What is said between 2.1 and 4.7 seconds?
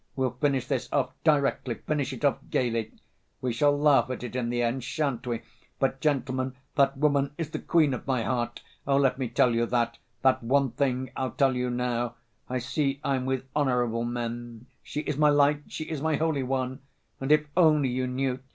it off gayly. We shall laugh at it in the